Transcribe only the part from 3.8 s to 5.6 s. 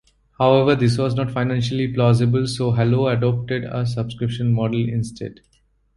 subscription model instead.